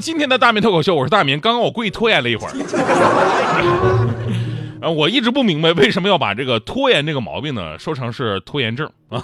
[0.00, 1.38] 今天的大明脱口秀，我是大明。
[1.40, 2.54] 刚刚我故意拖延了一会儿，
[4.80, 9.20] 呃，我一直不明白为什么要把这个拖延这个毛病呢说成是拖延症 啊，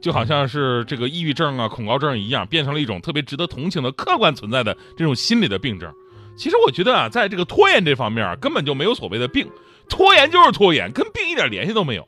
[0.00, 5.92] 就好像是这个抑郁症啊、恐高症一样，变成了一种特别值得同情的客观存在的这种心理的病症。
[6.36, 9.48] 其实我觉得啊，在这个拖延这方面啊，根本就没有所谓的病，
[9.88, 12.06] 拖延就是拖延，跟病一点联系都没有。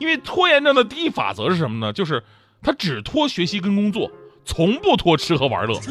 [0.00, 1.92] 因为拖延症的第一法则是什么呢？
[1.92, 2.24] 就是
[2.60, 4.10] 他只拖学习跟工作，
[4.44, 5.78] 从不拖吃喝玩乐。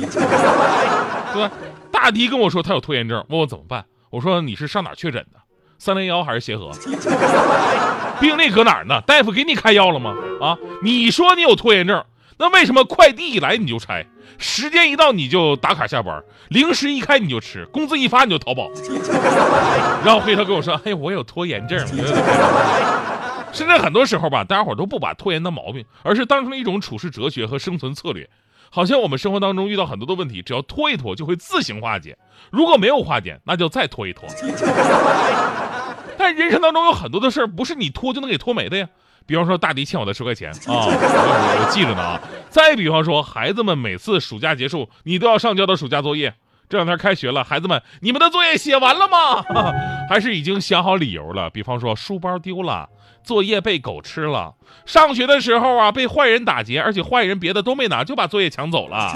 [1.34, 1.52] 对吧？
[1.92, 3.86] 大迪跟我说他有拖延症，问我怎么办。
[4.10, 5.40] 我说你是上哪确诊的？
[5.78, 6.72] 三零幺还是协和？
[8.20, 9.02] 病例搁哪儿呢？
[9.08, 10.14] 大夫给你开药了吗？
[10.42, 12.04] 啊，你说你有拖延症，
[12.38, 14.06] 那为什么快递一来你就拆，
[14.38, 18.70] 时间一到你就打卡下班，零食一开你就吃，工资一发你就淘宝？
[20.06, 21.80] 然后回头跟我说，哎，我有拖延症。
[23.52, 28.30] 甚至很多时候吧，大家伙都不把拖延当毛病，而是当成了一种处事哲学和生存策略。
[28.74, 32.18] 好像我们生活当中遇到很多的问题，只要拖一拖就会自行化解，
[32.50, 34.28] 如果没有化解，那就再拖一拖。
[36.18, 38.88] 但人生当中有很多的事儿不是你拖就能给拖没的呀，
[39.26, 42.22] 比方说大迪欠我的十块钱啊，我我记着呢啊。
[42.50, 46.34] 再比方说孩子们每次暑假结束，你都要上交的暑假作业。
[46.72, 49.44] 这两天开学了，孩子们，你们的作业写完了吗？
[50.08, 51.50] 还是已经想好理由了？
[51.50, 52.88] 比方说书包丢了，
[53.26, 54.56] 作业被狗吃了，
[54.86, 59.14] 上学的时候啊被坏人打劫，而且坏人别的都没拿，就把作业抢走了。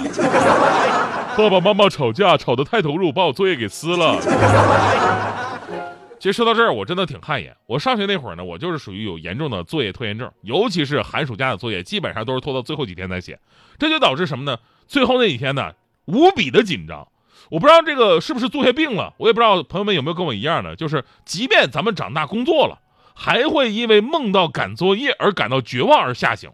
[1.34, 4.20] 爸爸妈妈吵架吵得太投入，把我作业给撕了。
[6.18, 7.56] 其实说到这儿，我真的挺汗颜。
[7.66, 13.38] 我上学那会儿呢，我就是属于有严重的作业拖延症，尤其是寒暑假的作业，基本上都是拖到最后几天才写，
[13.78, 14.58] 这就导致什么呢？
[14.86, 15.72] 最后那几天呢，
[16.04, 17.08] 无比的紧张。
[17.50, 22.80] 我不知道这个是不是作业病了，我也不知道朋友们有没有跟我一样的，就是即便咱们长大工作了，
[23.14, 26.50] 还会因为梦到赶作业而感到绝望而吓醒。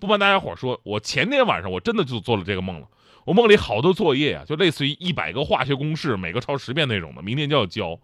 [0.00, 2.88] 不瞒大家伙说，我前天晚上我真的就做了这个梦了。
[3.24, 7.96] 我梦里好多作业啊，就类似于一百个化学公式，每个抄十遍那种的，明天就要交。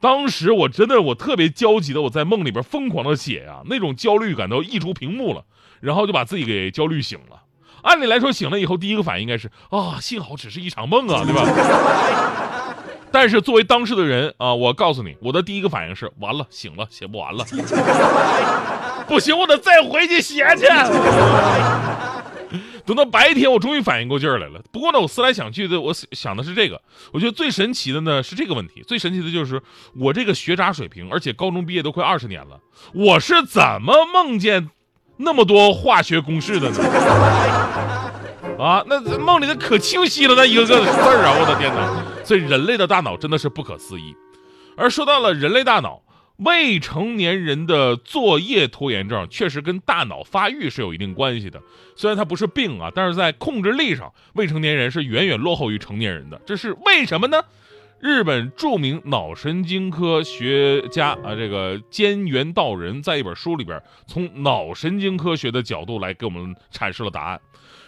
[0.00, 5.44] 当时我真的我特别焦急的，我在梦里边疯狂的写呀，那种焦虑感都溢出屏幕了，
[5.80, 7.42] 然后就把自己给焦虑醒了。
[7.82, 11.44] 按理来说，醒了以后第一个反应应该是啊，幸好只是一场梦啊， 对吧？
[13.10, 17.44] 但是作为当事的人啊，我告诉你，我的第一个反应是完了，醒了，写不完了，
[19.08, 20.66] 不行，我得再回去写去。
[22.84, 24.62] 等到白天，我终于反应过劲儿来了。
[24.72, 26.80] 不过呢，我思来想去的，我想的是这个。
[27.12, 29.62] 我觉得最神奇的呢是这个问题，最神奇的就是
[29.94, 32.60] 我这个学渣水平，而且高中毕业都快二十年了，
[32.94, 34.70] 我是怎么梦见？
[35.18, 36.78] 那么多化学公式的呢？
[38.58, 41.36] 啊，那梦里的可清晰了，那一个个的字儿啊！
[41.38, 42.24] 我的天哪！
[42.24, 44.16] 所以人类的大脑真的是不可思议。
[44.76, 46.02] 而说到了人类大脑，
[46.38, 51.60] 未成年人的作业拖延症确实跟大脑发育是有一定关系的。
[51.94, 56.40] 虽然它不是病啊，但是在控制力上，未成年人是远远落后于成年人的。
[56.44, 57.40] 这是为什么呢？
[58.00, 67.40] 日本著名脑神经科学家啊，这个兼原道人在一本书里边，从脑神经科学的角度来给我们阐释了答案。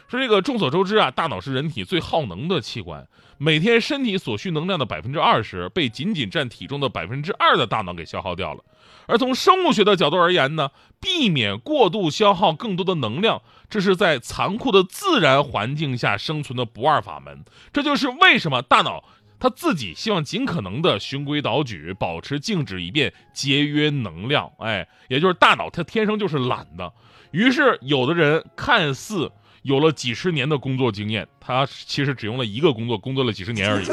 [0.09, 3.07] 说这个众所周知啊，大脑是人体最耗能的器官，
[3.39, 8.65] 每天身体所需能量的百分之二十，被仅仅占体重的百分之二的大脑给消耗掉了。
[9.07, 10.71] 而从生物学的角度而言呢，
[11.01, 17.45] 避免过度消耗更多的能量，这是在残酷的自然环境下生存的不二法门。
[17.73, 19.05] 这就是为什么大脑。
[19.41, 24.53] 他自己希望尽可能的循规蹈矩，保持静止，以便节约能量。
[24.59, 26.93] 哎，也就是大脑他天生就是懒的。
[27.33, 29.33] 于是，有的人看似
[29.63, 33.87] 有了几十年的工作经验，他其实只用了一个工作，工作了几十年而已，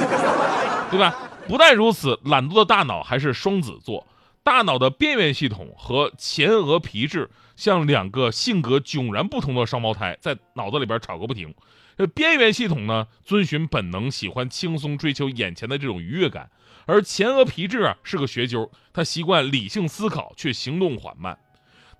[0.91, 1.15] 对吧？
[1.47, 4.05] 不但如此，懒惰的大脑还是双子座，
[4.47, 11.53] 大脑的边缘系统和前额皮质像两个性格迥然不同的双胞胎，在脑子里边吵个不停。
[11.97, 16.45] 这边缘系统呢，遵循本能，喜欢轻松，追求眼前的这种愉悦感；
[16.85, 21.37] 而前额皮质啊是个学究，他习惯理性思考，却行动缓慢。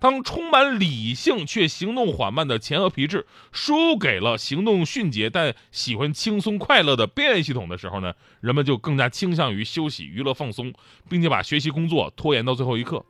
[0.00, 10.72] 当充满理性却行动缓慢的前额皮质输给了行动迅捷但喜欢轻松快乐的边缘系统的时候呢，人们就更加倾向于休息、娱乐、放松，
[11.08, 13.04] 并且把学习工作拖延到最后一刻。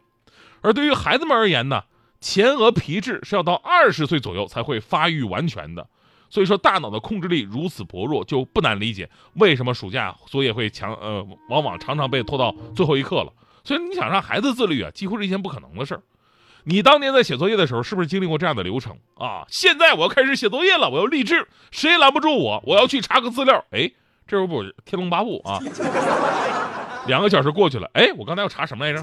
[0.62, 1.84] 而对于孩子们而言呢，
[2.20, 5.88] 前额皮质是要到二十岁左右才会发育完全的，
[6.30, 13.32] 所以说大脑的控制力如此薄弱，就不难理解为什么暑假作业会强呃，往往常常被拖到最后一刻了。
[13.62, 16.02] 所以你想让孩子自律啊，几乎是一件不可能的事儿。
[16.64, 19.44] 你当年在写作业的时候，是不是经历过这样的流程啊？
[19.48, 23.64] 现在我要开始写作业了，我要励志，谁也拦不住我，我要去查个资料。
[23.70, 23.90] 哎，
[24.26, 25.58] 这不《天龙八部》啊？
[27.06, 29.02] 两个小时过去了，哎，我刚才要查什么来着？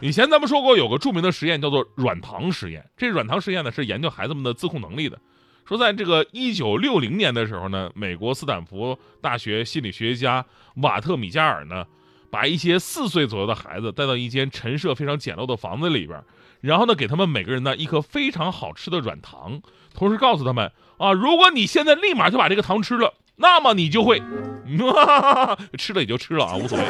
[0.00, 2.84] 以前咱们说过，有个著名的实验叫做软糖实验。
[2.96, 5.18] 这软糖实验呢，是研究孩子们的自控能力的。
[5.64, 10.44] 说在这个一九六零年的时候呢，美国斯坦福大学心理学家
[10.76, 11.84] 瓦特米加尔呢。
[12.30, 16.22] 把一些四岁左右的孩子带到一间陈设非常简陋的房子里边，
[16.60, 19.60] 然后呢，给他们每个人呢一颗非常好吃的软糖，
[19.94, 24.20] 同时告诉他们啊，如果你现在立马就把这个糖吃了，那么你就会，
[24.66, 26.84] 嗯、哈哈吃了也就吃了啊，无所谓，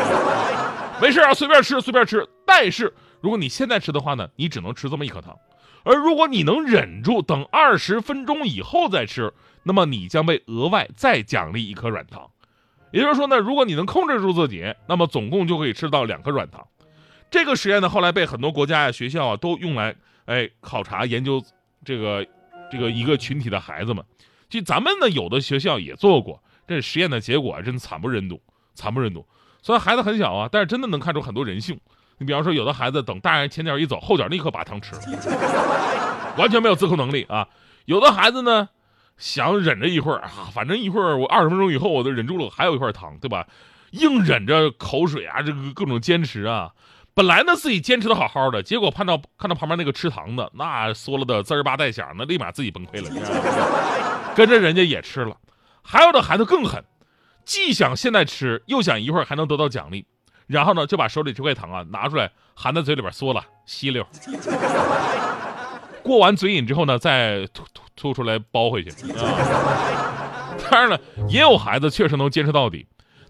[1.00, 2.26] 没事啊，随便吃随便吃。
[2.44, 5.37] 但是如果你现在吃的话呢，你只能吃这么一颗糖，
[5.85, 9.32] 而如果你能忍住等二十分钟以后再吃，
[9.62, 12.29] 那么你将被额外再奖励一颗软糖。
[12.90, 16.67] 也就是说呢，如果你能控制住自己，那么总共就可以吃到两颗软糖。
[17.31, 19.94] 这个实验呢，后来被很多国家呀、学校啊都用来
[20.25, 21.43] 哎考察研究
[21.85, 22.26] 这个
[22.70, 24.02] 这个一个群体的孩子们。
[24.49, 28.40] 就咱们呢，有的学校也做过这实验的结果，真惨不忍睹，
[28.75, 29.26] 惨不忍睹。
[29.62, 31.79] 虽然孩子很小啊，但是真的能看出很多人性。
[32.17, 35.02] 你比方说，有的孩子等大人前脚一走，后脚立刻把糖吃了，
[36.38, 37.46] 完全没有自控能力啊。
[37.85, 38.70] 有的孩子呢。
[39.19, 43.47] 想忍着一会儿啊，反正一会儿我二十分钟以后我都忍住了，还有一块糖，对吧？
[43.91, 46.70] 硬忍着口水啊，这个各种坚持啊。
[47.15, 55.37] 本来呢自己坚持的好好的，结果看到看到旁边那个吃糖的，那嗦了的滋儿吧带响，那立马自己崩溃了，跟着人家也吃了。
[55.82, 56.85] 还有的孩子更狠，
[57.44, 60.06] 既想现在吃，又想一会儿还能得到奖励，
[60.47, 64.06] 然后呢就把手里这块糖啊拿出来含在嘴里边嗦了吸溜。
[66.03, 70.49] 过完嘴瘾之后呢，再吐吐吐出来包回去啊。
[70.71, 72.87] 当然了，也有孩子确实能坚持到底。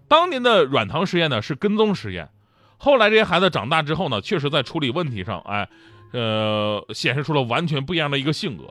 [0.07, 2.29] 当年的软糖实验呢是跟踪实验，
[2.77, 5.67] 后来这些孩子长大之后呢，确实在处理问题上，哎，
[6.13, 8.63] 呃，显示出了完全不一样的一个性格。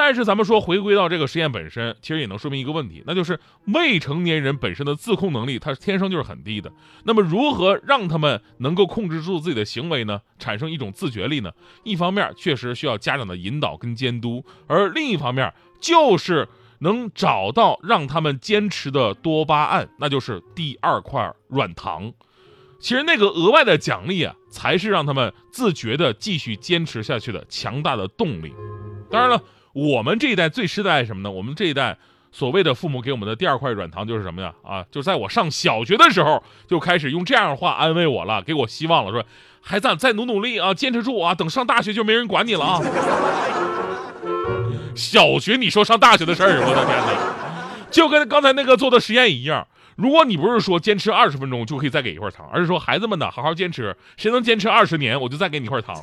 [0.00, 6.72] 但是咱们说回归到这个实验本身，其实也能说明一个问题，那就是未成年人本身的自控能力，他天生就是很低的。
[7.02, 10.20] 那么如何让他们能够控制住自己的行为呢？
[10.38, 11.50] 产生一种自觉力呢？
[11.82, 16.46] 一方面确实需要家长的引导跟监督，而另一方面就是
[16.78, 22.12] 能找到让他们坚持的多巴胺，那就是第二块软糖。
[22.78, 28.54] 其实那个额外的奖励啊，才是让他们自觉的继续坚持下去的强大的动力。
[29.10, 29.42] 当然了。
[29.72, 31.30] 我们这一代最失败什么呢？
[31.30, 31.96] 我们这一代
[32.32, 34.52] 所谓的父母给我们的第二块软糖就是什么呀？
[34.62, 39.24] 啊，就在我上小学的时候就开始用这样的话安慰我了，给我希望了，说
[39.60, 42.80] 孩子再努努力啊，坚持住啊，等上大学就没人管你了啊。
[44.94, 49.66] 小学你说上大学的事儿，我的天哪，就跟刚才那个做的实验一样。
[49.96, 55.96] 如果你不是说坚持二十分钟就可以再给一块糖，而是说孩子们呢好好坚持，谁能坚持二十年，我就再给你一块糖。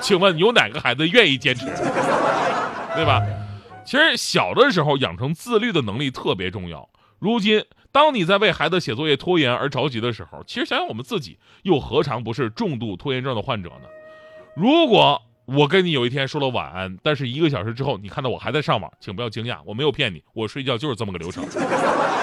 [0.00, 1.66] 请问有哪个孩子愿意坚持，
[2.94, 3.22] 对吧？
[3.84, 6.88] 其实小的时候养成自律的能力特别重要。
[7.18, 13.88] 如今，当你在为孩子写作业拖延而着急的时候，其实想想我们自己，又何尝不是重度拖延症的患者呢？
[14.56, 21.44] 如果我跟你有一天说了晚安，但是一个小时之后你看到我还在上网，请不要惊讶，我没有骗你，我睡觉就是这么个流程。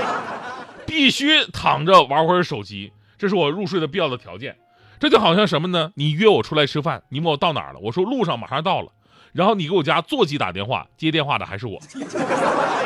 [0.88, 4.55] 必须躺着玩会儿手机，这是我入睡的必要的条件。
[5.01, 5.91] 这就好像什么呢？
[5.96, 8.91] 你约我出来吃饭，你问我到哪儿了，我说路上马上到了。
[9.34, 11.81] 然后你给我家座机打电话，接电话的还是我。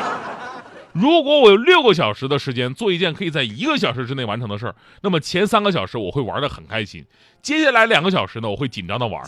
[0.94, 7.04] 如果我有六个小时的时间做一件可以在一个小时之内完成的事儿，那么前三个小时我会玩的很开心，
[7.42, 9.22] 接下来两个小时呢，我会紧张的玩，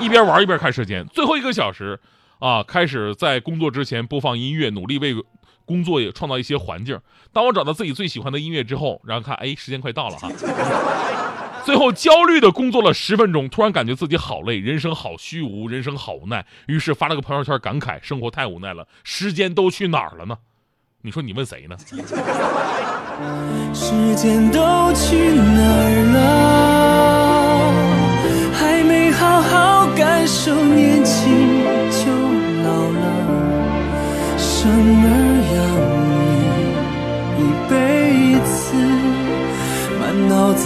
[0.00, 1.06] 一边玩一边看时间。
[1.06, 2.00] 最后一个小时，
[2.40, 5.14] 啊，开始在工作之前播放音乐，努力为。
[5.66, 6.98] 工作也创造一些环境。
[7.32, 10.28] 当我找到自己最喜欢的音乐之后，然后看，哎，时间快到了哈。
[11.64, 16.44] 最后焦虑的工作了十分钟，突然感觉自己好累，人生好虚无，人生好无奈。
[16.66, 20.36] 于是发了个朋友圈感慨：生活太无奈了，时间都去哪儿了呢？
[21.02, 21.76] 你说你问谁呢？
[23.74, 25.29] 时间都去